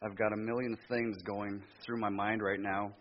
[0.00, 2.92] I've got a million things going through my mind right now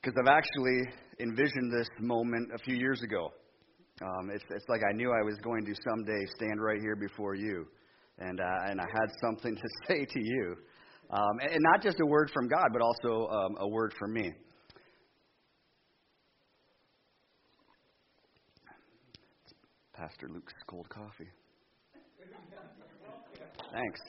[0.00, 0.80] because I've actually
[1.20, 3.30] envisioned this moment a few years ago.
[4.00, 7.34] Um, it's, it's like I knew I was going to someday stand right here before
[7.34, 7.66] you,
[8.18, 10.56] and uh, and I had something to say to you,
[11.10, 14.32] um, and, not just a word from God, but also um, a word from me.
[19.94, 21.28] Pastor Luke's cold coffee.
[23.72, 24.00] Thanks.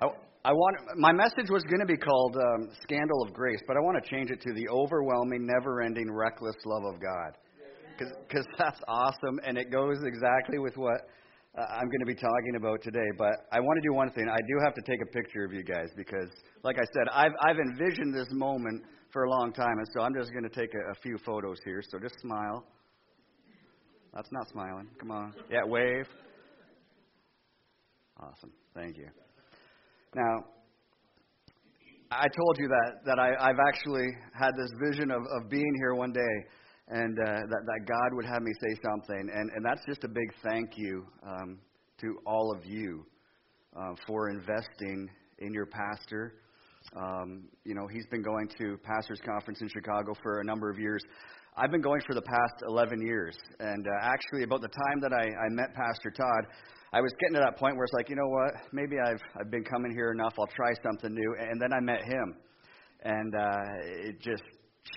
[0.00, 0.06] I,
[0.44, 3.80] I want my message was going to be called um, "Scandal of Grace," but I
[3.80, 7.38] want to change it to the overwhelming, never-ending, reckless love of God,
[7.96, 11.06] because that's awesome, and it goes exactly with what
[11.56, 13.06] uh, I'm going to be talking about today.
[13.16, 14.26] But I want to do one thing.
[14.28, 16.28] I do have to take a picture of you guys because,
[16.64, 20.14] like I said, I've I've envisioned this moment for a long time, and so I'm
[20.18, 21.82] just going to take a, a few photos here.
[21.88, 22.64] So just smile.
[24.12, 24.88] That's not smiling.
[24.98, 25.34] Come on.
[25.48, 26.06] Yeah, wave.
[28.18, 28.52] Awesome.
[28.74, 29.06] Thank you.
[30.14, 30.44] Now,
[32.10, 34.06] I told you that, that I, I've actually
[34.38, 36.46] had this vision of, of being here one day
[36.88, 39.30] and uh, that, that God would have me say something.
[39.32, 41.58] And, and that's just a big thank you um,
[42.00, 43.06] to all of you
[43.74, 46.34] uh, for investing in your pastor.
[46.94, 50.78] Um, you know, he's been going to Pastors Conference in Chicago for a number of
[50.78, 51.02] years.
[51.56, 53.36] I've been going for the past 11 years.
[53.60, 56.46] And uh, actually, about the time that I, I met Pastor Todd,
[56.94, 58.52] I was getting to that point where it's like, you know what?
[58.70, 60.34] Maybe I've, I've been coming here enough.
[60.38, 61.36] I'll try something new.
[61.40, 62.36] And then I met him.
[63.02, 64.42] And uh, it just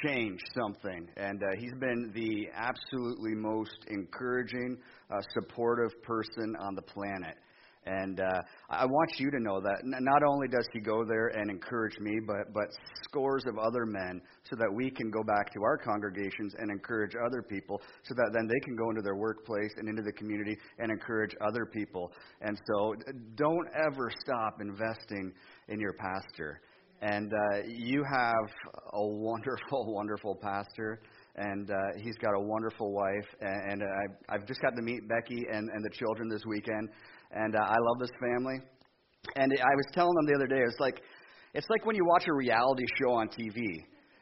[0.04, 1.08] changed something.
[1.16, 4.78] And uh, he's been the absolutely most encouraging,
[5.10, 7.38] uh, supportive person on the planet.
[7.86, 11.52] And uh, I want you to know that not only does he go there and
[11.52, 12.66] encourage me, but, but
[13.03, 17.16] scores of other men so that we can go back to our congregations and encourage
[17.16, 20.58] other people so that then they can go into their workplace and into the community
[20.80, 22.11] and encourage other people.
[22.41, 22.95] And so
[23.36, 25.31] don't ever stop investing
[25.67, 26.61] in your pastor.
[27.02, 31.02] And uh, you have a wonderful, wonderful pastor
[31.38, 33.28] and uh, he's got a wonderful wife.
[33.41, 36.90] And, and I, I've just got to meet Becky and, and the children this weekend
[37.35, 38.59] and uh, I love this family.
[39.35, 41.01] And I was telling them the other day, it's like
[41.53, 43.57] it's like when you watch a reality show on TV,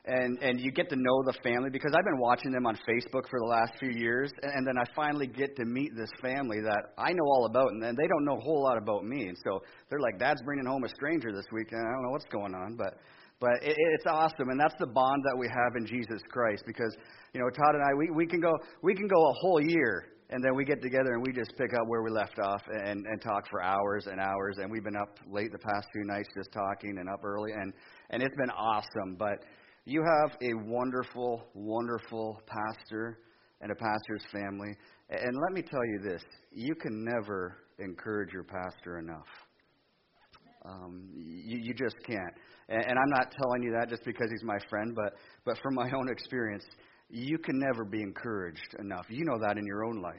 [0.06, 3.28] and and you get to know the family because I've been watching them on Facebook
[3.30, 6.94] for the last few years, and then I finally get to meet this family that
[6.98, 9.38] I know all about, and then they don't know a whole lot about me, and
[9.44, 11.82] so they're like, "Dad's bringing home a stranger this weekend.
[11.82, 12.96] I don't know what's going on, but."
[13.44, 16.64] But it, it's awesome, and that's the bond that we have in Jesus Christ.
[16.66, 16.96] Because
[17.34, 20.06] you know, Todd and I, we, we can go we can go a whole year
[20.30, 23.06] and then we get together and we just pick up where we left off and,
[23.06, 24.60] and talk for hours and hours.
[24.60, 27.74] And we've been up late the past few nights just talking and up early, and,
[28.12, 29.18] and it's been awesome.
[29.20, 29.44] But
[29.84, 33.20] you have a wonderful, wonderful pastor
[33.60, 34.72] and a pastor's family.
[35.10, 39.28] And let me tell you this you can never encourage your pastor enough.
[40.66, 42.36] Um, you, you just can't.
[42.70, 45.14] And, and I'm not telling you that just because he's my friend, but,
[45.46, 46.66] but from my own experience,
[47.10, 49.06] you can never be encouraged enough.
[49.10, 50.16] You know that in your own life.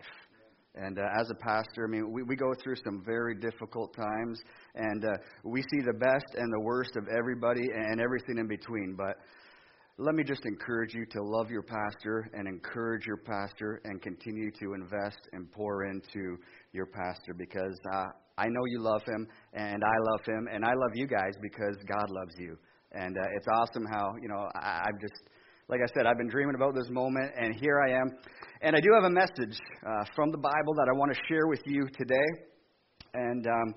[0.76, 4.40] And uh, as a pastor, I mean, we, we go through some very difficult times,
[4.74, 5.08] and uh,
[5.44, 8.96] we see the best and the worst of everybody and everything in between.
[8.96, 9.16] But
[9.98, 14.50] let me just encourage you to love your pastor and encourage your pastor and continue
[14.50, 16.36] to invest and pour into
[16.72, 18.06] your pastor because uh,
[18.36, 21.76] I know you love him, and I love him, and I love you guys because
[21.86, 22.56] God loves you.
[22.92, 25.14] And uh, it's awesome how, you know, I, I've just
[25.68, 28.10] like I said, I've been dreaming about this moment, and here I am.
[28.60, 31.46] And I do have a message uh, from the Bible that I want to share
[31.46, 32.28] with you today.
[33.14, 33.74] And um,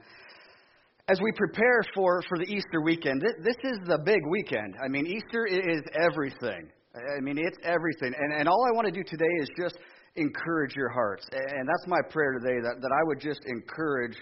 [1.07, 4.75] as we prepare for, for the Easter weekend, this, this is the big weekend.
[4.83, 6.69] I mean, Easter is everything.
[6.93, 8.13] I mean, it's everything.
[8.19, 9.77] And, and all I want to do today is just
[10.15, 11.27] encourage your hearts.
[11.31, 14.17] And that's my prayer today, that, that I would just encourage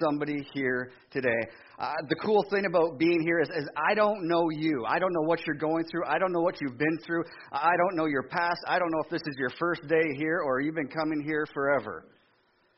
[0.00, 1.40] somebody here today.
[1.78, 4.84] Uh, the cool thing about being here is, is I don't know you.
[4.88, 6.04] I don't know what you're going through.
[6.06, 7.24] I don't know what you've been through.
[7.52, 8.58] I don't know your past.
[8.66, 11.46] I don't know if this is your first day here or you've been coming here
[11.54, 12.04] forever.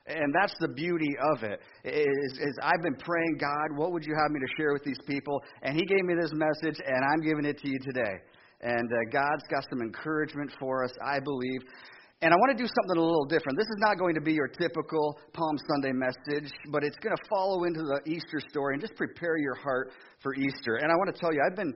[0.07, 1.61] And that's the beauty of it.
[1.85, 4.99] Is, is I've been praying, God, what would you have me to share with these
[5.07, 5.41] people?
[5.63, 8.17] And He gave me this message, and I'm giving it to you today.
[8.63, 11.61] And uh, God's got some encouragement for us, I believe.
[12.23, 13.57] And I want to do something a little different.
[13.57, 17.23] This is not going to be your typical Palm Sunday message, but it's going to
[17.31, 20.77] follow into the Easter story and just prepare your heart for Easter.
[20.77, 21.73] And I want to tell you, I've been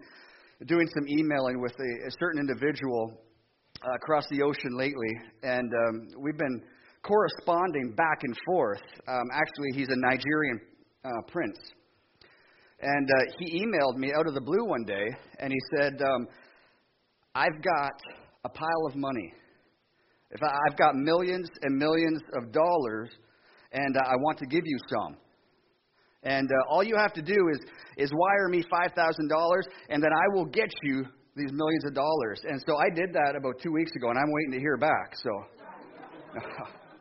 [0.66, 3.10] doing some emailing with a, a certain individual
[3.82, 5.12] uh, across the ocean lately,
[5.42, 6.60] and um, we've been
[7.02, 8.82] corresponding back and forth.
[9.08, 10.60] Um, actually, he's a Nigerian
[11.06, 11.56] uh, prince.
[12.82, 15.06] And uh, he emailed me out of the blue one day,
[15.40, 16.26] and he said, um,
[17.34, 17.92] I've got
[18.44, 19.32] a pile of money
[20.34, 23.10] if I, have got millions and millions of dollars
[23.74, 25.16] and I want to give you some.
[26.22, 27.60] And uh, all you have to do is,
[27.98, 28.96] is wire me $5,000,
[29.90, 31.04] and then I will get you
[31.36, 32.40] these millions of dollars.
[32.44, 35.12] And so I did that about two weeks ago, and I'm waiting to hear back.
[35.22, 35.30] So,
[36.34, 36.40] no,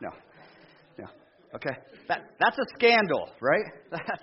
[0.02, 0.10] no,
[0.98, 1.06] no.
[1.54, 1.74] Okay,
[2.08, 3.64] that that's a scandal, right?
[3.90, 4.22] That's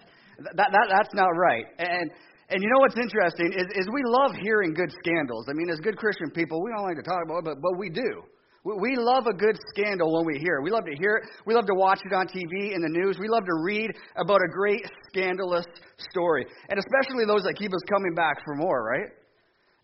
[0.55, 1.65] that, that that's not right.
[1.77, 2.11] And
[2.49, 5.45] and you know what's interesting is is we love hearing good scandals.
[5.47, 7.77] I mean, as good Christian people, we don't like to talk about it, but but
[7.77, 8.23] we do.
[8.63, 10.63] We love a good scandal when we hear it.
[10.63, 11.29] We love to hear it.
[11.47, 13.17] We love to watch it on TV, in the news.
[13.19, 15.65] We love to read about a great scandalous
[16.11, 16.45] story.
[16.69, 19.09] And especially those that keep us coming back for more, right?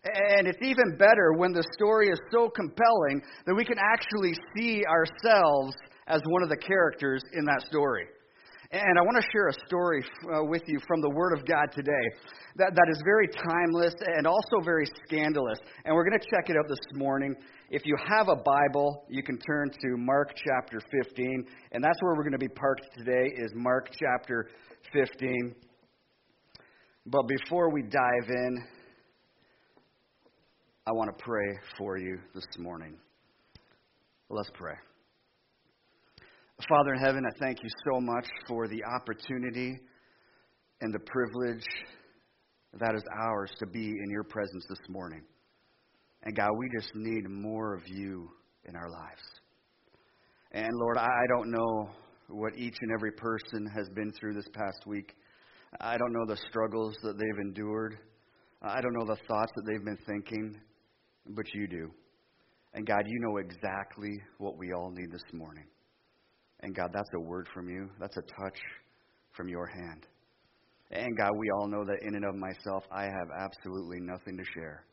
[0.04, 4.84] And it's even better when the story is so compelling that we can actually see
[4.86, 5.74] ourselves
[6.06, 8.06] as one of the characters in that story.
[8.70, 11.72] And I want to share a story uh, with you from the Word of God
[11.72, 11.90] today
[12.56, 15.58] that, that is very timeless and also very scandalous.
[15.86, 17.34] And we're going to check it out this morning.
[17.70, 21.46] If you have a Bible, you can turn to Mark chapter 15.
[21.72, 24.50] And that's where we're going to be parked today, is Mark chapter
[24.92, 25.54] 15.
[27.06, 28.58] But before we dive in,
[30.86, 32.98] I want to pray for you this morning.
[34.28, 34.74] Let's pray.
[36.66, 39.78] Father in heaven, I thank you so much for the opportunity
[40.80, 41.64] and the privilege
[42.80, 45.22] that is ours to be in your presence this morning.
[46.24, 48.28] And God, we just need more of you
[48.64, 49.22] in our lives.
[50.50, 51.90] And Lord, I don't know
[52.28, 55.14] what each and every person has been through this past week.
[55.80, 57.98] I don't know the struggles that they've endured.
[58.62, 60.60] I don't know the thoughts that they've been thinking
[61.30, 61.90] but you do.
[62.74, 65.64] And God, you know exactly what we all need this morning.
[66.60, 68.58] And God, that's a word from you, that's a touch
[69.36, 70.06] from your hand.
[70.90, 74.44] And God, we all know that in and of myself, I have absolutely nothing to
[74.54, 74.84] share.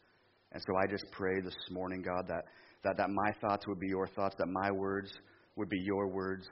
[0.51, 2.45] And so I just pray this morning, God, that,
[2.83, 5.11] that, that my thoughts would be your thoughts, that my words
[5.55, 6.47] would be your words.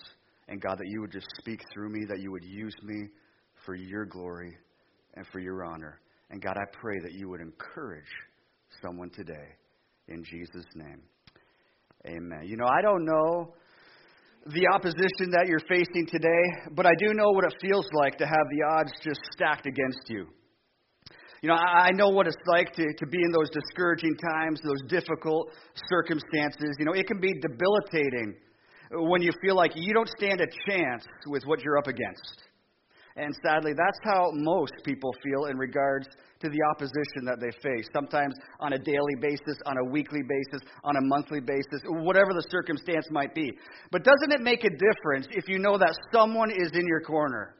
[0.47, 3.07] And God, that you would just speak through me, that you would use me
[3.65, 4.57] for your glory
[5.15, 5.99] and for your honor.
[6.31, 8.11] And God, I pray that you would encourage
[8.81, 9.55] someone today
[10.07, 11.01] in Jesus' name.
[12.07, 12.41] Amen.
[12.45, 13.53] You know, I don't know
[14.47, 16.43] the opposition that you're facing today,
[16.75, 20.09] but I do know what it feels like to have the odds just stacked against
[20.09, 20.27] you.
[21.41, 24.81] You know, I know what it's like to, to be in those discouraging times, those
[24.87, 25.49] difficult
[25.89, 26.75] circumstances.
[26.79, 28.35] You know, it can be debilitating
[28.91, 32.43] when you feel like you don't stand a chance with what you're up against.
[33.15, 36.07] And sadly, that's how most people feel in regards
[36.39, 40.67] to the opposition that they face, sometimes on a daily basis, on a weekly basis,
[40.83, 43.51] on a monthly basis, whatever the circumstance might be.
[43.91, 47.55] But doesn't it make a difference if you know that someone is in your corner?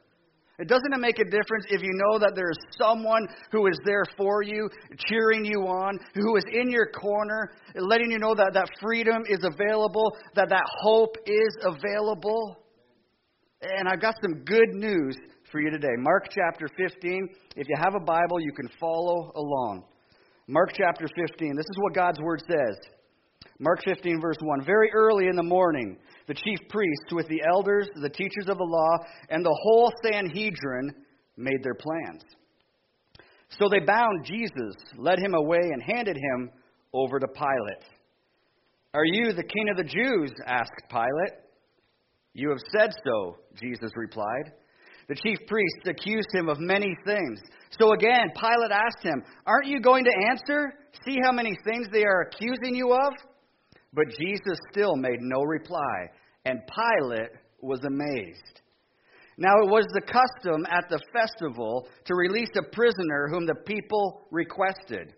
[0.58, 3.78] It doesn't it make a difference if you know that there is someone who is
[3.84, 4.68] there for you,
[5.08, 9.40] cheering you on, who is in your corner, letting you know that that freedom is
[9.42, 12.58] available, that that hope is available?
[13.62, 15.16] And I've got some good news
[15.54, 15.94] for you today.
[15.98, 17.28] Mark chapter 15.
[17.54, 19.84] If you have a Bible, you can follow along.
[20.48, 21.54] Mark chapter 15.
[21.54, 22.76] This is what God's word says.
[23.60, 24.64] Mark 15, verse 1.
[24.64, 25.96] Very early in the morning,
[26.26, 28.96] the chief priests, with the elders, the teachers of the law,
[29.30, 30.90] and the whole Sanhedrin,
[31.36, 32.24] made their plans.
[33.50, 36.50] So they bound Jesus, led him away, and handed him
[36.92, 37.84] over to Pilate.
[38.92, 40.32] Are you the king of the Jews?
[40.48, 41.38] asked Pilate.
[42.32, 44.50] You have said so, Jesus replied.
[45.08, 47.40] The chief priests accused him of many things.
[47.78, 50.72] So again, Pilate asked him, Aren't you going to answer?
[51.06, 53.12] See how many things they are accusing you of?
[53.92, 56.10] But Jesus still made no reply,
[56.44, 58.60] and Pilate was amazed.
[59.36, 64.22] Now it was the custom at the festival to release a prisoner whom the people
[64.30, 65.14] requested.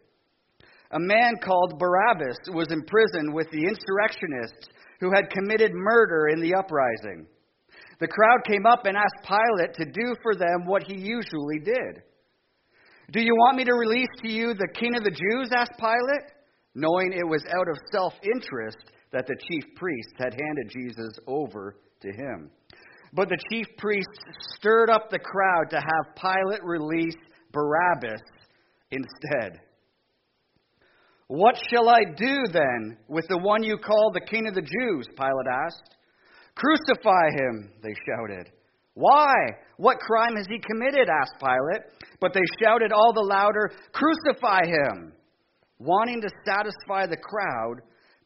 [0.92, 4.68] A man called Barabbas was in prison with the insurrectionists
[5.00, 7.26] who had committed murder in the uprising.
[7.98, 12.02] The crowd came up and asked Pilate to do for them what he usually did.
[13.12, 15.50] Do you want me to release to you the king of the Jews?
[15.56, 16.32] asked Pilate,
[16.74, 18.78] knowing it was out of self interest
[19.12, 22.50] that the chief priests had handed Jesus over to him.
[23.12, 24.18] But the chief priests
[24.56, 27.16] stirred up the crowd to have Pilate release
[27.52, 28.20] Barabbas
[28.90, 29.60] instead.
[31.28, 35.06] What shall I do then with the one you call the king of the Jews?
[35.16, 35.95] Pilate asked.
[36.56, 38.50] Crucify him, they shouted.
[38.94, 39.34] Why?
[39.76, 41.08] What crime has he committed?
[41.08, 41.82] asked Pilate.
[42.18, 45.12] But they shouted all the louder, Crucify him!
[45.78, 47.82] Wanting to satisfy the crowd,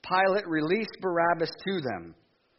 [0.08, 2.14] Pilate released Barabbas to them.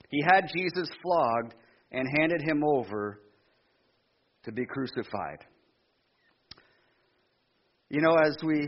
[0.09, 1.55] He had Jesus flogged
[1.93, 3.21] and handed him over
[4.43, 5.45] to be crucified.
[7.89, 8.67] You know, as we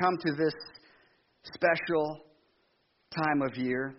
[0.00, 0.54] come to this
[1.54, 2.20] special
[3.10, 3.96] time of year,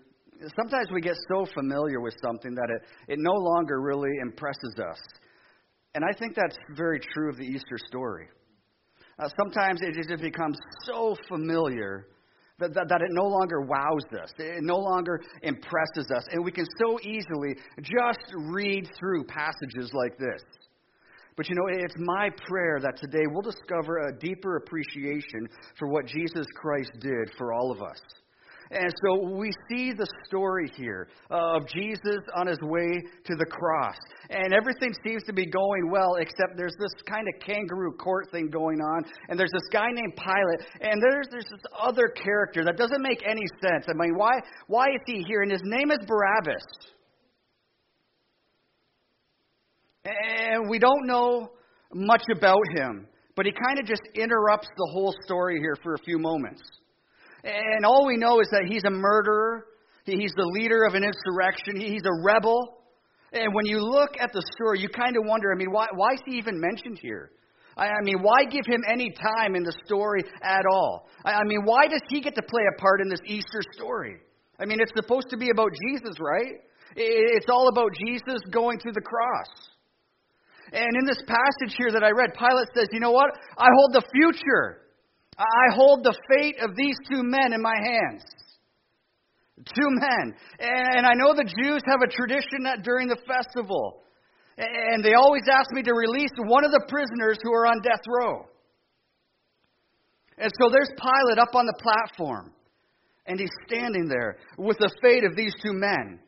[0.56, 5.00] sometimes we get so familiar with something that it, it no longer really impresses us.
[5.94, 8.27] And I think that's very true of the Easter story.
[9.18, 12.08] Uh, sometimes it just becomes so familiar
[12.60, 16.51] that, that, that, it no longer wows us, it no longer impresses us, and we
[16.51, 20.42] can so easily just read through passages like this.
[21.38, 26.06] But you know, it's my prayer that today we'll discover a deeper appreciation for what
[26.06, 28.00] Jesus Christ did for all of us.
[28.72, 33.95] And so we see the story here of Jesus on his way to the cross.
[34.29, 38.50] And everything seems to be going well, except there's this kind of kangaroo court thing
[38.50, 39.03] going on.
[39.29, 40.67] And there's this guy named Pilate.
[40.81, 43.86] And there's, there's this other character that doesn't make any sense.
[43.88, 44.34] I mean, why,
[44.67, 45.41] why is he here?
[45.43, 46.63] And his name is Barabbas.
[50.05, 51.50] And we don't know
[51.93, 56.00] much about him, but he kind of just interrupts the whole story here for a
[56.00, 56.62] few moments.
[57.45, 59.67] And all we know is that he's a murderer,
[60.05, 62.81] he's the leader of an insurrection, he's a rebel.
[63.31, 66.13] And when you look at the story, you kind of wonder I mean, why, why
[66.13, 67.31] is he even mentioned here?
[67.77, 71.09] I, mean, why give him any time in the story at all?
[71.25, 74.17] I, I mean, why does he get to play a part in this Easter story?
[74.59, 76.63] I mean, it's supposed to be about Jesus, right?
[76.95, 79.51] It's all about Jesus going through the cross.
[80.71, 83.31] And in this passage here that I read, Pilate says, You know what?
[83.57, 84.85] I hold the future.
[85.38, 88.24] I hold the fate of these two men in my hands.
[89.58, 90.36] Two men.
[90.60, 94.04] And I know the Jews have a tradition that during the festival,
[94.58, 98.04] and they always ask me to release one of the prisoners who are on death
[98.08, 98.46] row.
[100.38, 102.51] And so there's Pilate up on the platform,
[103.25, 106.20] and he's standing there with the fate of these two men.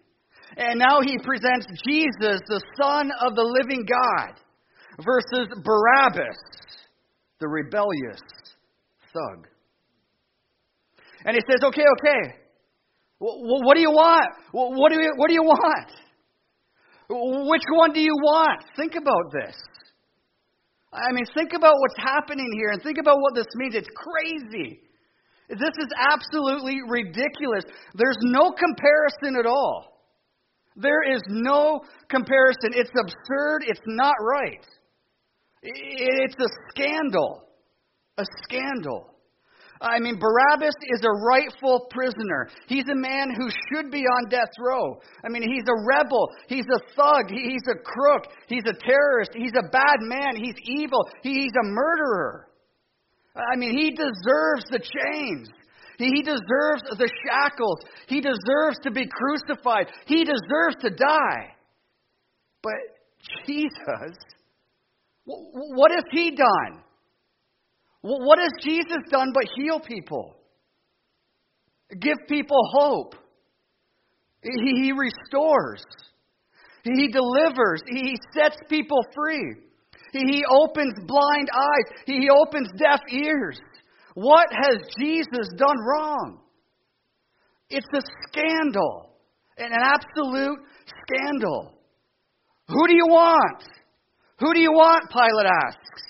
[0.56, 4.40] And now he presents Jesus, the Son of the living God,
[5.04, 6.38] versus Barabbas,
[7.40, 8.22] the rebellious
[9.18, 9.48] thug.
[11.26, 12.38] And he says, Okay, okay.
[13.20, 14.30] What do you want?
[14.52, 15.92] What do you, what do you want?
[17.10, 18.64] Which one do you want?
[18.76, 19.56] Think about this.
[20.94, 23.76] I mean, think about what's happening here and think about what this means.
[23.76, 24.82] It's crazy.
[25.50, 27.64] This is absolutely ridiculous.
[27.96, 30.04] There's no comparison at all.
[30.76, 32.72] There is no comparison.
[32.74, 33.64] It's absurd.
[33.68, 34.66] It's not right.
[35.64, 37.47] It's a scandal.
[38.18, 39.14] A scandal.
[39.80, 42.50] I mean, Barabbas is a rightful prisoner.
[42.68, 45.00] He's a man who should be on death row.
[45.24, 46.30] I mean, he's a rebel.
[46.48, 47.30] He's a thug.
[47.30, 48.26] He's a crook.
[48.48, 49.32] He's a terrorist.
[49.36, 50.36] He's a bad man.
[50.36, 51.08] He's evil.
[51.22, 52.48] He's a murderer.
[53.36, 55.50] I mean, he deserves the chains.
[56.00, 57.80] He deserves the shackles.
[58.08, 59.88] He deserves to be crucified.
[60.06, 61.56] He deserves to die.
[62.64, 62.74] But
[63.46, 64.18] Jesus,
[65.26, 66.84] what has he done?
[68.08, 70.36] What has Jesus done but heal people?
[72.00, 73.16] Give people hope.
[74.42, 75.84] He restores.
[76.84, 77.82] He delivers.
[77.90, 79.56] He sets people free.
[80.14, 82.00] He opens blind eyes.
[82.06, 83.60] He opens deaf ears.
[84.14, 86.40] What has Jesus done wrong?
[87.70, 89.10] It's a scandal,
[89.58, 90.60] an absolute
[91.04, 91.74] scandal.
[92.70, 93.64] Who do you want?
[94.40, 95.10] Who do you want?
[95.12, 96.07] Pilate asks.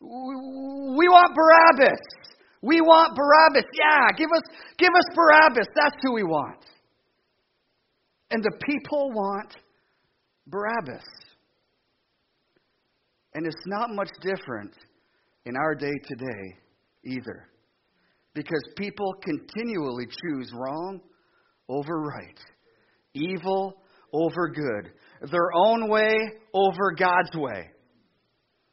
[0.00, 2.00] We want Barabbas.
[2.62, 3.68] We want Barabbas.
[3.72, 4.42] Yeah, give us,
[4.78, 5.66] give us Barabbas.
[5.74, 6.64] That's who we want.
[8.30, 9.54] And the people want
[10.46, 11.04] Barabbas.
[13.34, 14.74] And it's not much different
[15.44, 16.56] in our day today
[17.04, 17.48] either.
[18.34, 21.00] Because people continually choose wrong
[21.68, 22.38] over right,
[23.14, 23.74] evil
[24.12, 24.92] over good,
[25.30, 26.16] their own way
[26.54, 27.70] over God's way.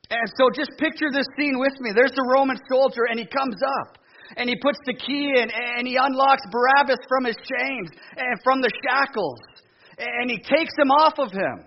[0.10, 1.92] And so just picture this scene with me.
[1.94, 3.98] There's the Roman soldier, and he comes up.
[4.36, 8.62] And he puts the key in, and he unlocks Barabbas from his chains and from
[8.62, 9.40] the shackles.
[9.98, 11.66] And he takes him off of him.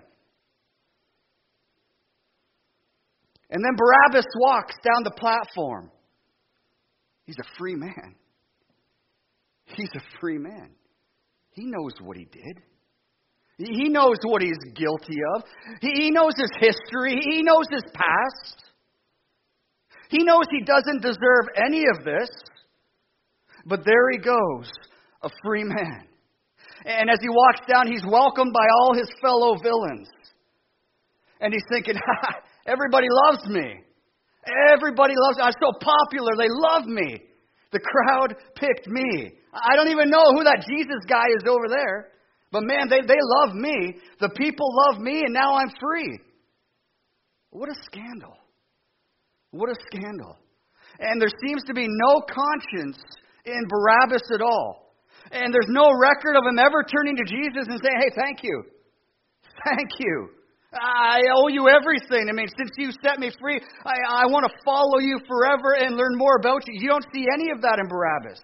[3.49, 5.91] And then Barabbas walks down the platform.
[7.25, 8.15] He's a free man.
[9.65, 10.71] He's a free man.
[11.51, 12.61] He knows what he did.
[13.63, 15.43] He knows what he's guilty of.
[15.81, 17.19] He knows his history.
[17.21, 18.63] He knows his past.
[20.09, 22.29] He knows he doesn't deserve any of this.
[23.65, 24.71] But there he goes,
[25.23, 26.07] a free man.
[26.85, 30.09] And as he walks down, he's welcomed by all his fellow villains.
[31.39, 31.95] And he's thinking,
[32.67, 33.83] everybody loves me.
[34.73, 35.43] Everybody loves me.
[35.43, 36.31] I'm so popular.
[36.37, 37.21] They love me.
[37.71, 39.33] The crowd picked me.
[39.53, 42.09] I don't even know who that Jesus guy is over there.
[42.51, 43.95] But man, they, they love me.
[44.19, 46.19] The people love me, and now I'm free.
[47.51, 48.35] What a scandal.
[49.51, 50.37] What a scandal.
[50.99, 52.99] And there seems to be no conscience
[53.45, 54.95] in Barabbas at all.
[55.31, 58.63] And there's no record of him ever turning to Jesus and saying, hey, thank you.
[59.65, 60.29] Thank you.
[60.73, 62.27] I owe you everything.
[62.29, 65.95] I mean, since you set me free, I, I want to follow you forever and
[65.95, 66.79] learn more about you.
[66.79, 68.41] You don't see any of that in Barabbas.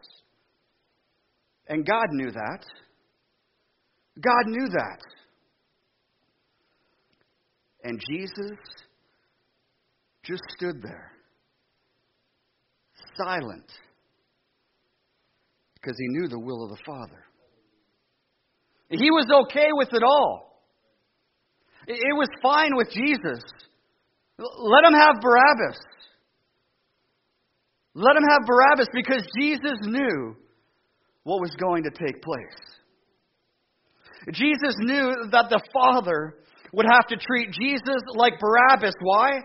[1.69, 2.65] And God knew that.
[4.21, 4.99] God knew that.
[7.83, 8.57] And Jesus
[10.23, 11.11] just stood there,
[13.15, 13.71] silent,
[15.75, 17.23] because he knew the will of the Father.
[18.89, 20.63] He was okay with it all.
[21.87, 23.43] It was fine with Jesus.
[24.37, 25.79] Let him have Barabbas.
[27.93, 30.35] Let him have Barabbas because Jesus knew
[31.23, 32.76] what was going to take place.
[34.31, 36.35] Jesus knew that the Father
[36.73, 38.93] would have to treat Jesus like Barabbas.
[39.01, 39.39] Why?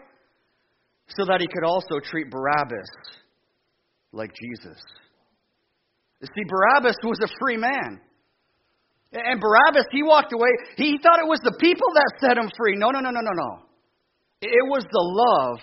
[1.09, 2.89] So that he could also treat Barabbas
[4.13, 4.81] like Jesus.
[6.23, 8.01] See, Barabbas was a free man.
[9.13, 10.49] And Barabbas, he walked away.
[10.77, 12.77] He thought it was the people that set him free.
[12.77, 13.59] No, no, no, no, no, no.
[14.41, 15.59] It was the love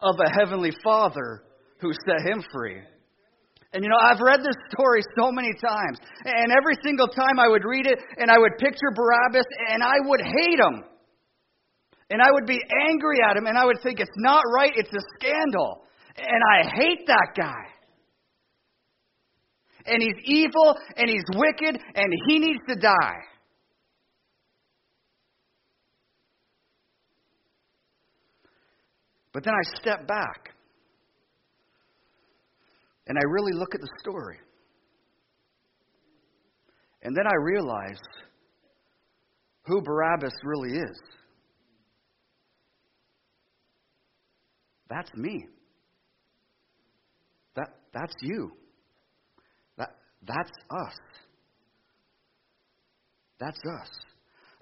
[0.00, 1.42] of a heavenly Father
[1.80, 2.80] who set him free.
[3.72, 5.98] And you know, I've read this story so many times.
[6.24, 9.96] And every single time I would read it and I would picture Barabbas and I
[10.04, 10.84] would hate him.
[12.08, 14.92] And I would be angry at him and I would think it's not right, it's
[14.92, 15.82] a scandal.
[16.16, 17.76] And I hate that guy
[19.86, 23.20] and he's evil and he's wicked and he needs to die.
[29.32, 30.55] But then I step back
[33.06, 34.38] and I really look at the story.
[37.02, 38.00] And then I realize
[39.64, 41.00] who Barabbas really is.
[44.88, 45.46] That's me.
[47.54, 48.52] That, that's you.
[49.78, 49.90] That,
[50.26, 50.98] That's us.
[53.38, 53.90] That's us.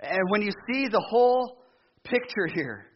[0.01, 1.63] And when you see the whole
[2.03, 2.87] picture here,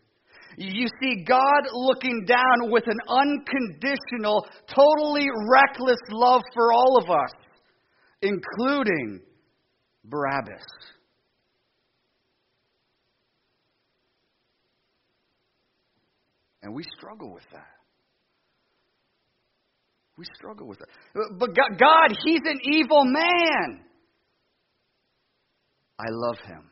[0.61, 7.31] you see God looking down with an unconditional, totally reckless love for all of us,
[8.23, 9.21] including
[10.05, 10.65] Barabbas.
[16.63, 17.79] And we struggle with that.
[20.17, 20.89] We struggle with that.
[21.39, 23.85] But God, He's an evil man.
[26.01, 26.69] I love Him.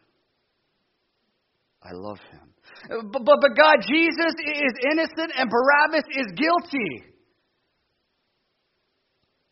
[1.86, 3.10] I love Him.
[3.12, 7.04] But, but, but God, Jesus is innocent and Barabbas is guilty.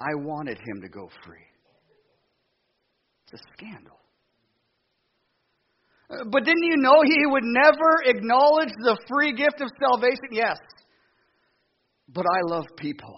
[0.01, 1.47] I wanted Him to go free.
[3.25, 3.99] It's a scandal.
[6.11, 10.29] Uh, but didn't you know he would never acknowledge the free gift of salvation?
[10.33, 10.59] Yes.
[12.09, 13.17] But I love people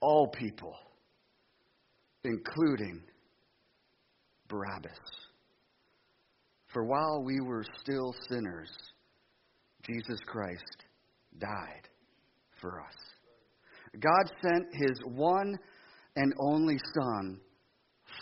[0.00, 0.74] all people,
[2.24, 3.02] including
[4.48, 4.98] Barabbas.
[6.78, 8.70] For while we were still sinners,
[9.82, 10.84] Jesus Christ
[11.40, 11.88] died
[12.60, 12.94] for us.
[13.98, 15.56] God sent his one
[16.14, 17.40] and only Son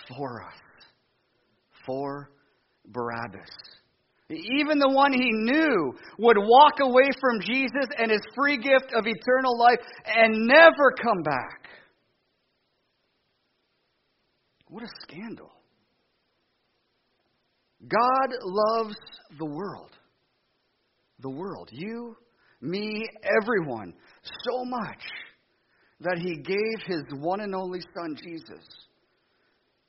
[0.09, 0.55] for us,
[1.85, 2.31] for
[2.87, 3.51] Barabbas.
[4.31, 9.07] Even the one he knew would walk away from Jesus and his free gift of
[9.07, 11.69] eternal life and never come back.
[14.71, 15.53] What a scandal.
[17.89, 18.97] God loves
[19.39, 19.91] the world.
[21.21, 21.69] The world.
[21.73, 22.17] You,
[22.61, 23.05] me,
[23.43, 23.95] everyone,
[24.45, 25.03] so much
[26.01, 28.65] that he gave his one and only Son, Jesus,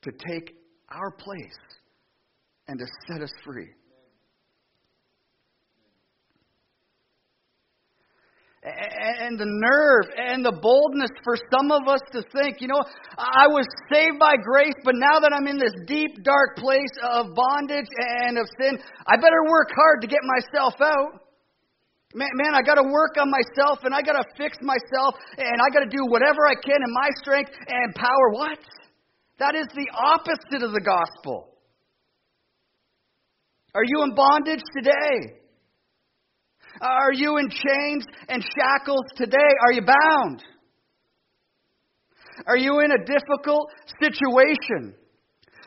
[0.03, 0.55] to take
[0.89, 1.57] our place
[2.67, 3.69] and to set us free.
[8.67, 12.83] And the nerve and the boldness for some of us to think, you know,
[13.17, 17.31] I was saved by grace, but now that I'm in this deep, dark place of
[17.33, 17.87] bondage
[18.27, 21.23] and of sin, I better work hard to get myself out.
[22.13, 25.61] Man, man I got to work on myself and I got to fix myself and
[25.61, 28.27] I got to do whatever I can in my strength and power.
[28.31, 28.59] What?
[29.39, 31.53] That is the opposite of the gospel.
[33.75, 35.36] Are you in bondage today?
[36.81, 39.37] Are you in chains and shackles today?
[39.65, 40.43] Are you bound?
[42.45, 44.93] Are you in a difficult situation?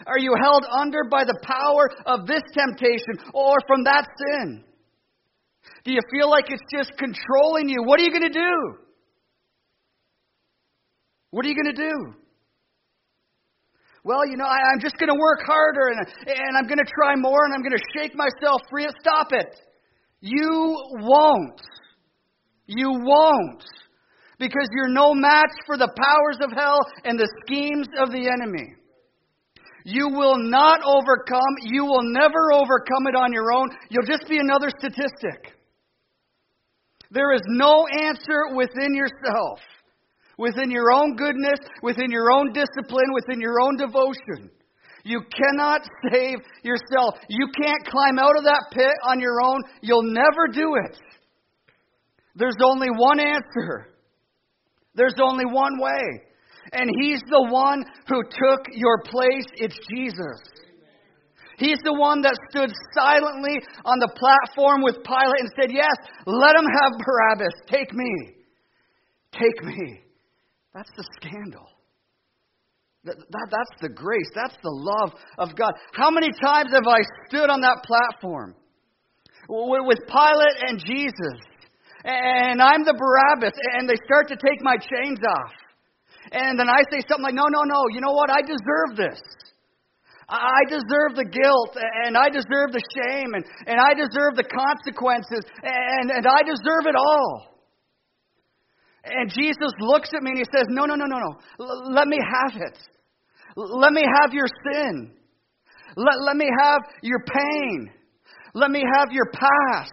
[0.07, 4.65] Are you held under by the power of this temptation or from that sin?
[5.85, 7.83] Do you feel like it's just controlling you?
[7.85, 8.79] What are you going to do?
[11.31, 12.15] What are you going to do?
[14.03, 16.91] Well, you know, I, am just going to work harder and, and I'm going to
[16.97, 18.89] try more and I'm going to shake myself free.
[19.01, 19.61] Stop it.
[20.21, 21.61] You won't.
[22.67, 23.65] You won't.
[24.39, 28.75] Because you're no match for the powers of hell and the schemes of the enemy.
[29.85, 31.57] You will not overcome.
[31.63, 33.71] You will never overcome it on your own.
[33.89, 35.57] You'll just be another statistic.
[37.11, 39.59] There is no answer within yourself,
[40.39, 44.51] within your own goodness, within your own discipline, within your own devotion.
[45.05, 47.15] You cannot save yourself.
[47.29, 49.61] You can't climb out of that pit on your own.
[49.81, 50.99] You'll never do it.
[52.35, 53.89] There's only one answer.
[54.95, 56.23] There's only one way.
[56.73, 59.47] And He's the one who took your place.
[59.57, 60.61] It's Jesus.
[61.59, 65.93] He's the one that stood silently on the platform with Pilate and said, Yes,
[66.25, 67.53] let him have Barabbas.
[67.67, 68.35] Take me.
[69.33, 70.01] Take me.
[70.73, 71.69] That's the scandal.
[73.05, 74.29] That, that, that's the grace.
[74.35, 75.73] That's the love of God.
[75.93, 78.55] How many times have I stood on that platform
[79.49, 81.39] with Pilate and Jesus?
[82.05, 85.53] And I'm the Barabbas, and they start to take my chains off.
[86.33, 88.31] And then I say something like, No, no, no, you know what?
[88.31, 89.21] I deserve this.
[90.29, 95.43] I deserve the guilt, and I deserve the shame, and, and I deserve the consequences,
[95.63, 97.51] and, and I deserve it all.
[99.05, 101.33] And Jesus looks at me and he says, No, no, no, no, no.
[101.61, 102.79] L- let me have it.
[103.57, 105.13] L- let me have your sin.
[105.97, 107.91] Let, let me have your pain.
[108.55, 109.93] Let me have your past.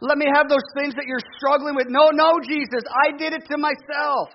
[0.00, 1.86] Let me have those things that you're struggling with.
[1.88, 4.28] No, no, Jesus, I did it to myself.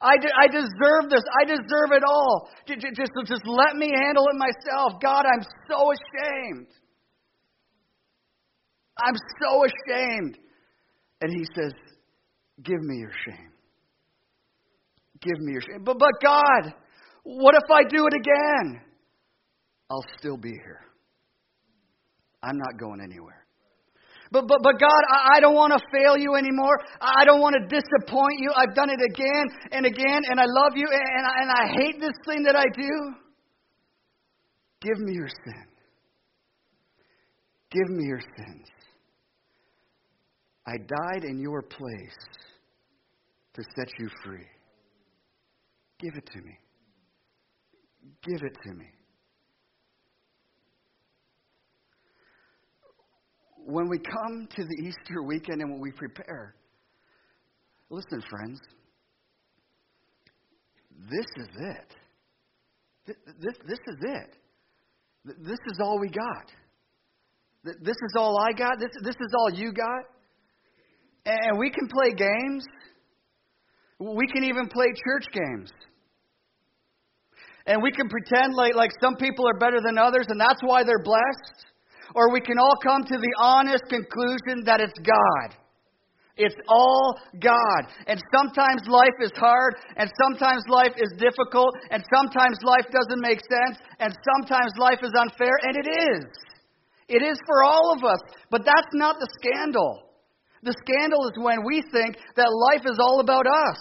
[0.00, 1.22] I, de- I deserve this.
[1.40, 2.48] I deserve it all.
[2.66, 5.00] Just, just, just let me handle it myself.
[5.02, 6.66] God, I'm so ashamed.
[8.98, 10.38] I'm so ashamed.
[11.22, 11.72] And he says,
[12.62, 13.50] Give me your shame.
[15.20, 15.84] Give me your shame.
[15.84, 16.74] But, but God,
[17.24, 18.80] what if I do it again?
[19.90, 20.80] I'll still be here.
[22.42, 23.44] I'm not going anywhere.
[24.30, 26.78] But, but, but God, I, I don't want to fail you anymore.
[27.00, 28.50] I don't want to disappoint you.
[28.54, 32.00] I've done it again and again, and I love you, and I, and I hate
[32.00, 33.14] this thing that I do.
[34.80, 35.64] Give me your sin.
[37.70, 38.73] Give me your sins.
[40.66, 42.18] I died in your place
[43.54, 44.46] to set you free.
[46.00, 46.58] Give it to me.
[48.22, 48.86] Give it to me.
[53.66, 56.54] when we come to the Easter weekend and when we prepare,
[57.90, 58.60] listen, friends,
[61.10, 61.94] this is it.
[63.06, 64.36] This, this, this is it.
[65.24, 66.52] This is all we got.
[67.64, 68.78] This is all I got.
[68.78, 70.04] This, this is all you got.
[71.26, 72.64] And we can play games.
[73.98, 75.70] We can even play church games.
[77.66, 80.84] And we can pretend like, like some people are better than others, and that's why
[80.84, 81.66] they're blessed.
[82.14, 85.56] Or we can all come to the honest conclusion that it's God.
[86.36, 87.82] It's all God.
[88.06, 93.40] And sometimes life is hard, and sometimes life is difficult, and sometimes life doesn't make
[93.40, 96.24] sense, and sometimes life is unfair, and it is.
[97.08, 98.18] It is for all of us.
[98.50, 100.02] But that's not the scandal.
[100.64, 103.78] The scandal is when we think that life is all about us.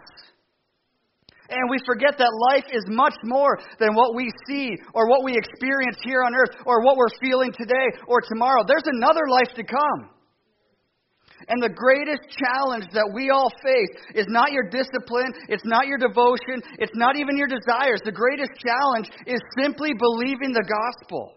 [1.49, 5.35] And we forget that life is much more than what we see or what we
[5.35, 8.63] experience here on earth or what we're feeling today or tomorrow.
[8.67, 10.09] There's another life to come.
[11.47, 15.97] And the greatest challenge that we all face is not your discipline, it's not your
[15.97, 17.99] devotion, it's not even your desires.
[18.03, 21.35] The greatest challenge is simply believing the gospel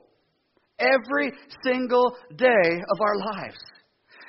[0.78, 1.32] every
[1.64, 3.58] single day of our lives.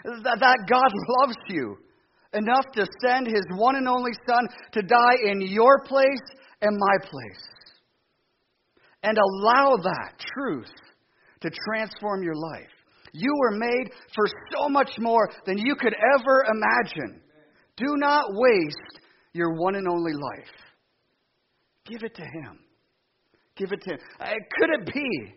[0.07, 0.91] That, that God
[1.21, 1.77] loves you
[2.33, 6.23] enough to send his one and only Son to die in your place
[6.61, 7.43] and my place.
[9.03, 10.71] And allow that truth
[11.41, 12.69] to transform your life.
[13.13, 17.21] You were made for so much more than you could ever imagine.
[17.75, 19.01] Do not waste
[19.33, 20.55] your one and only life.
[21.85, 22.59] Give it to Him.
[23.55, 23.99] Give it to Him.
[24.19, 24.25] Uh,
[24.59, 25.35] could it be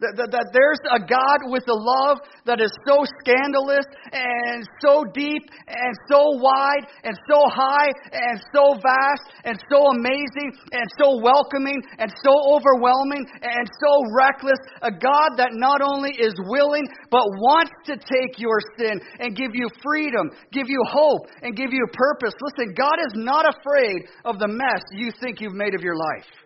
[0.00, 5.08] that, that, that, there's a God with a love that is so scandalous and so
[5.16, 11.16] deep and so wide and so high and so vast and so amazing and so
[11.24, 14.60] welcoming and so overwhelming and so reckless.
[14.84, 19.56] A God that not only is willing but wants to take your sin and give
[19.56, 22.34] you freedom, give you hope, and give you purpose.
[22.36, 26.45] Listen, God is not afraid of the mess you think you've made of your life.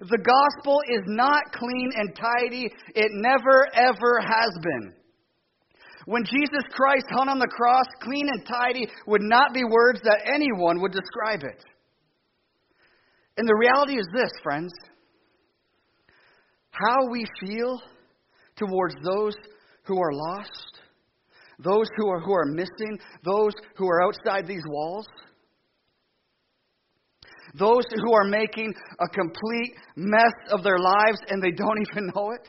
[0.00, 2.72] The gospel is not clean and tidy.
[2.94, 4.94] It never, ever has been.
[6.06, 10.22] When Jesus Christ hung on the cross, clean and tidy would not be words that
[10.26, 11.62] anyone would describe it.
[13.36, 14.72] And the reality is this, friends
[16.72, 17.80] how we feel
[18.56, 19.34] towards those
[19.84, 20.80] who are lost,
[21.58, 25.06] those who are, who are missing, those who are outside these walls
[27.54, 32.30] Those who are making a complete mess of their lives and they don't even know
[32.32, 32.48] it.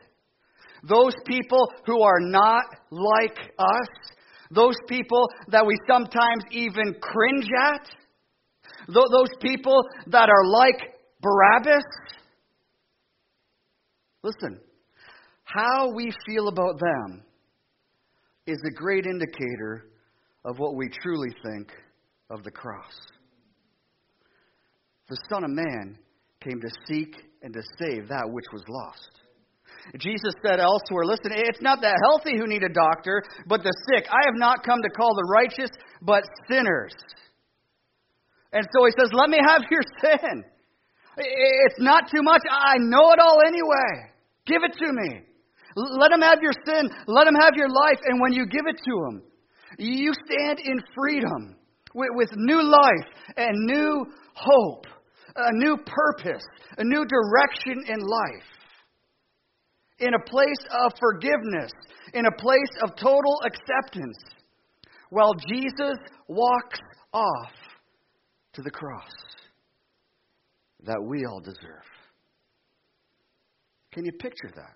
[0.83, 3.87] Those people who are not like us.
[4.49, 7.89] Those people that we sometimes even cringe at.
[8.87, 11.83] Those people that are like Barabbas.
[14.23, 14.59] Listen,
[15.43, 17.23] how we feel about them
[18.47, 19.85] is a great indicator
[20.45, 21.71] of what we truly think
[22.29, 22.93] of the cross.
[25.11, 25.99] The Son of Man
[26.39, 29.11] came to seek and to save that which was lost.
[29.99, 34.07] Jesus said elsewhere, listen, it's not the healthy who need a doctor, but the sick.
[34.07, 35.69] I have not come to call the righteous,
[36.01, 36.95] but sinners.
[38.53, 40.45] And so he says, let me have your sin.
[41.17, 42.43] It's not too much.
[42.49, 44.15] I know it all anyway.
[44.45, 45.27] Give it to me.
[45.75, 46.89] Let him have your sin.
[47.07, 47.99] Let him have your life.
[48.05, 49.23] And when you give it to him,
[49.77, 51.57] you stand in freedom
[51.93, 54.85] with, new life and new hope,
[55.35, 56.43] a new purpose,
[56.77, 58.47] a new direction in life.
[59.99, 61.71] In a place of forgiveness,
[62.13, 64.17] in a place of total acceptance,
[65.09, 65.95] while Jesus
[66.27, 66.79] walks
[67.13, 67.51] off
[68.53, 69.11] to the cross
[70.85, 71.85] that we all deserve.
[73.91, 74.75] Can you picture that?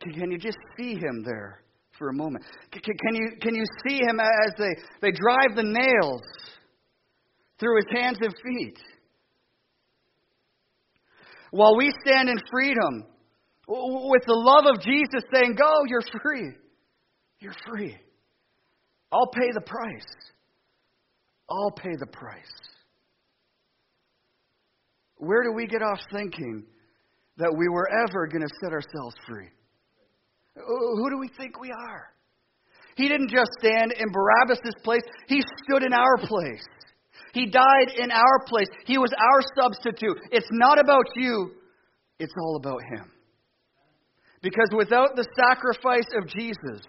[0.00, 1.62] Can you just see him there
[1.98, 2.44] for a moment?
[2.72, 6.22] Can you, can you see him as they, they drive the nails
[7.60, 8.78] through his hands and feet?
[11.52, 13.04] While we stand in freedom
[13.68, 16.52] with the love of Jesus saying, Go, you're free.
[17.38, 17.96] You're free.
[19.12, 20.06] I'll pay the price.
[21.48, 22.52] I'll pay the price.
[25.16, 26.64] Where do we get off thinking
[27.36, 29.48] that we were ever going to set ourselves free?
[30.54, 32.08] Who do we think we are?
[32.96, 36.64] He didn't just stand in Barabbas' place, he stood in our place.
[37.32, 38.68] He died in our place.
[38.86, 40.18] He was our substitute.
[40.32, 41.52] It's not about you,
[42.18, 43.10] it's all about him.
[44.42, 46.82] Because without the sacrifice of Jesus,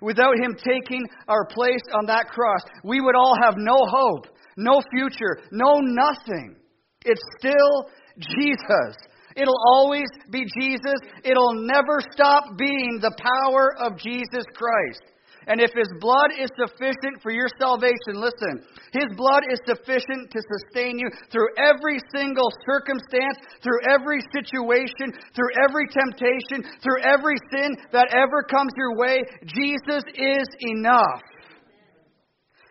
[0.00, 4.26] without him taking our place on that cross, we would all have no hope,
[4.56, 6.56] no future, no nothing.
[7.04, 8.96] It's still Jesus.
[9.36, 10.94] It'll always be Jesus.
[11.24, 15.02] It'll never stop being the power of Jesus Christ.
[15.46, 20.40] And if His blood is sufficient for your salvation, listen, His blood is sufficient to
[20.40, 27.76] sustain you through every single circumstance, through every situation, through every temptation, through every sin
[27.92, 29.22] that ever comes your way.
[29.46, 31.22] Jesus is enough.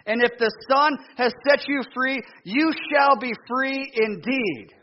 [0.05, 4.82] And if the Son has set you free, you shall be free indeed.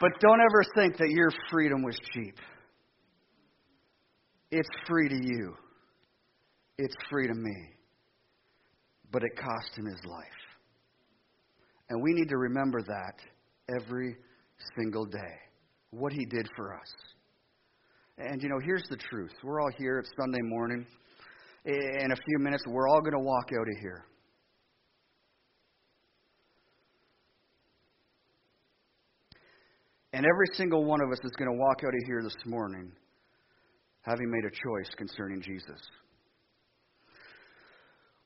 [0.00, 2.36] But don't ever think that your freedom was cheap.
[4.50, 5.54] It's free to you,
[6.78, 7.56] it's free to me.
[9.12, 10.26] But it cost him his life.
[11.88, 13.14] And we need to remember that
[13.80, 14.16] every
[14.76, 15.34] single day.
[15.90, 16.94] What he did for us.
[18.18, 19.32] And you know, here's the truth.
[19.42, 19.98] We're all here.
[19.98, 20.86] It's Sunday morning.
[21.64, 24.04] In a few minutes, we're all going to walk out of here.
[30.12, 32.92] And every single one of us is going to walk out of here this morning
[34.02, 35.80] having made a choice concerning Jesus.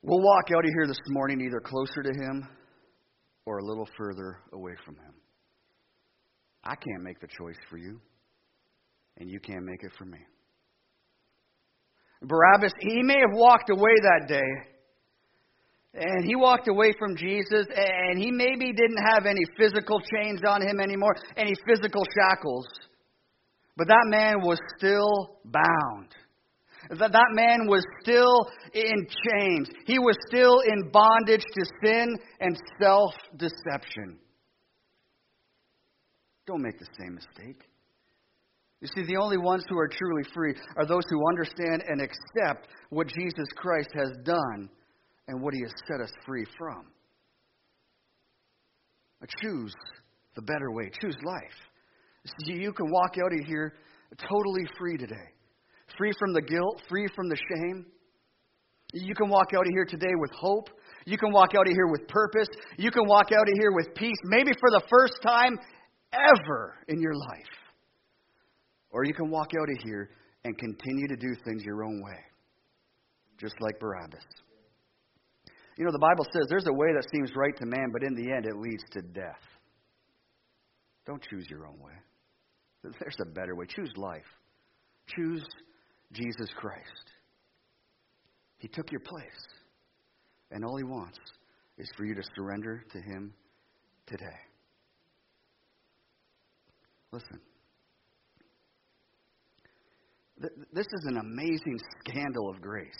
[0.01, 2.47] We'll walk out of here this morning either closer to Him
[3.45, 5.13] or a little further away from Him.
[6.63, 7.99] I can't make the choice for you,
[9.17, 10.17] and you can't make it for me.
[12.23, 14.74] Barabbas, he may have walked away that day
[15.95, 20.61] and he walked away from Jesus, and he maybe didn't have any physical chains on
[20.61, 22.67] him anymore, any physical shackles.
[23.77, 26.09] But that man was still bound.
[26.89, 29.69] That, that man was still in chains.
[29.85, 34.19] He was still in bondage to sin and self deception.
[36.45, 37.63] Don't make the same mistake.
[38.81, 42.67] You see, the only ones who are truly free are those who understand and accept
[42.89, 44.69] what Jesus Christ has done
[45.27, 46.85] and what He has set us free from.
[49.21, 49.73] I choose
[50.35, 51.57] the better way, choose life.
[52.39, 53.73] You can walk out of here
[54.17, 55.27] totally free today,
[55.97, 57.85] free from the guilt, free from the shame.
[58.93, 60.69] You can walk out of here today with hope.
[61.05, 62.47] You can walk out of here with purpose.
[62.77, 65.57] You can walk out of here with peace, maybe for the first time
[66.13, 67.53] ever in your life.
[68.91, 70.09] Or you can walk out of here
[70.45, 72.17] and continue to do things your own way,
[73.39, 74.23] just like Barabbas.
[75.77, 78.15] You know, the Bible says there's a way that seems right to man, but in
[78.15, 79.41] the end it leads to death.
[81.05, 81.93] Don't choose your own way.
[82.99, 83.65] There's a better way.
[83.67, 84.25] Choose life.
[85.07, 85.45] Choose
[86.11, 87.11] Jesus Christ.
[88.57, 89.45] He took your place.
[90.51, 91.19] And all he wants
[91.77, 93.33] is for you to surrender to him
[94.07, 94.25] today.
[97.11, 97.39] Listen.
[100.73, 102.93] This is an amazing scandal of grace.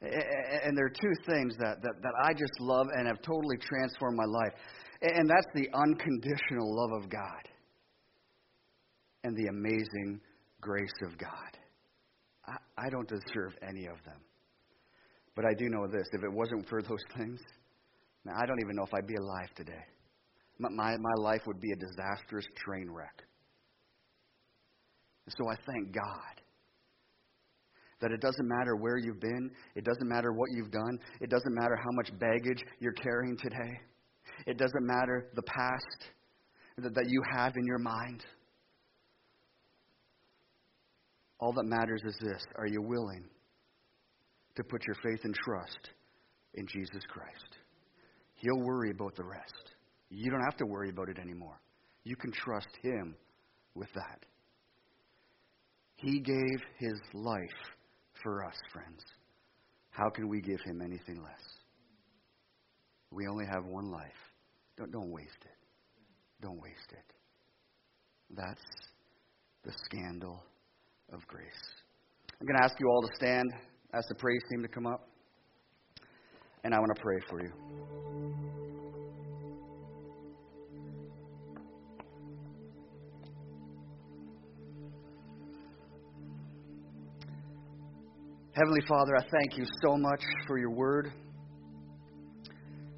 [0.00, 4.16] And there are two things that, that, that I just love and have totally transformed
[4.16, 4.52] my life.
[5.02, 7.48] And that's the unconditional love of God
[9.22, 10.20] and the amazing
[10.60, 11.58] grace of God.
[12.46, 14.20] I, I don't deserve any of them.
[15.34, 17.40] But I do know this if it wasn't for those things,
[18.24, 19.84] man, I don't even know if I'd be alive today.
[20.58, 23.22] My, my, my life would be a disastrous train wreck.
[25.28, 26.43] So I thank God
[28.00, 31.54] that it doesn't matter where you've been, it doesn't matter what you've done, it doesn't
[31.54, 33.80] matter how much baggage you're carrying today,
[34.46, 36.10] it doesn't matter the past
[36.78, 38.24] that, that you have in your mind.
[41.40, 43.24] All that matters is this are you willing
[44.56, 45.90] to put your faith and trust
[46.54, 47.58] in Jesus Christ?
[48.34, 49.74] He'll worry about the rest.
[50.10, 51.60] You don't have to worry about it anymore.
[52.04, 53.16] You can trust Him
[53.74, 54.24] with that.
[55.96, 57.40] He gave His life
[58.24, 59.04] for us, friends.
[59.90, 61.44] How can we give Him anything less?
[63.12, 64.10] We only have one life.
[64.76, 65.56] Don't, don't waste it.
[66.42, 67.04] Don't waste it.
[68.36, 68.62] That's
[69.62, 70.42] the scandal
[71.12, 71.46] of grace.
[72.40, 73.52] I'm going to ask you all to stand,
[73.94, 75.06] ask the praise team to come up,
[76.64, 78.13] and I want to pray for you.
[88.56, 91.12] Heavenly Father, I thank you so much for your word.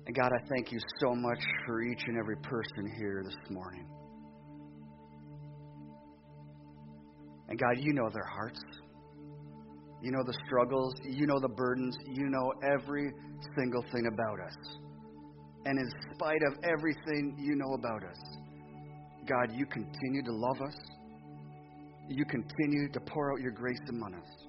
[0.07, 3.87] And God, I thank you so much for each and every person here this morning.
[7.49, 8.61] And God, you know their hearts.
[10.03, 10.93] You know the struggles.
[11.09, 11.97] You know the burdens.
[12.07, 13.11] You know every
[13.57, 14.77] single thing about us.
[15.65, 18.19] And in spite of everything you know about us,
[19.27, 20.77] God, you continue to love us.
[22.11, 24.46] You continue to pour out your grace among us.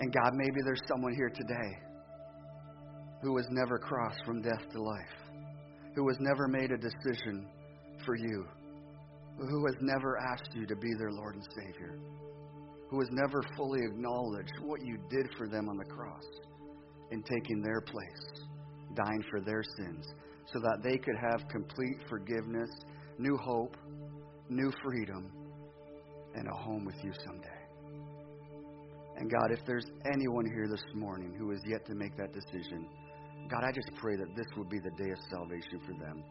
[0.00, 1.78] And God, maybe there's someone here today
[3.22, 5.44] who has never crossed from death to life,
[5.94, 7.48] who has never made a decision
[8.04, 8.46] for you
[9.46, 11.98] who has never asked you to be their Lord and Savior,
[12.90, 16.24] who has never fully acknowledged what you did for them on the cross
[17.10, 18.42] in taking their place,
[18.94, 20.06] dying for their sins,
[20.52, 22.70] so that they could have complete forgiveness,
[23.18, 23.76] new hope,
[24.48, 25.30] new freedom,
[26.34, 27.67] and a home with you someday.
[29.18, 32.86] And God, if there's anyone here this morning who is yet to make that decision,
[33.50, 36.22] God, I just pray that this will be the day of salvation for them.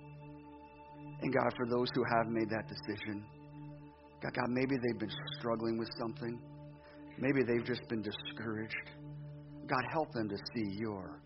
[1.22, 3.26] And God, for those who have made that decision,
[4.24, 6.40] God, God, maybe they've been struggling with something.
[7.18, 8.90] Maybe they've just been discouraged.
[9.68, 11.20] God, help them to see your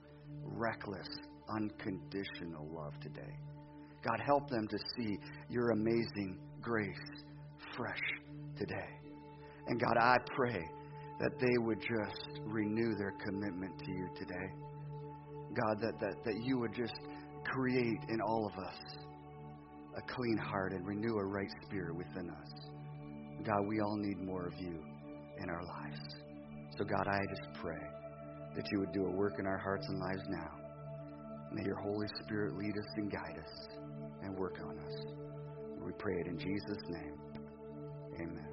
[0.44, 1.08] reckless,
[1.56, 3.36] unconditional love today.
[4.04, 5.16] God, help them to see
[5.48, 6.88] your amazing grace
[7.78, 8.02] fresh
[8.58, 8.90] today.
[9.68, 10.66] And God, I pray
[11.22, 14.50] that they would just renew their commitment to you today.
[15.54, 16.96] God, that, that, that you would just
[17.46, 18.80] create in all of us
[19.98, 22.72] a clean heart and renew a right spirit within us.
[23.46, 24.80] God, we all need more of you
[25.42, 26.00] in our lives.
[26.78, 27.82] So, God, I just pray
[28.56, 30.58] that you would do a work in our hearts and lives now.
[31.54, 33.68] May your Holy Spirit lead us and guide us
[34.24, 35.06] and work on us.
[35.84, 37.14] We pray it in Jesus' name.
[38.22, 38.51] Amen.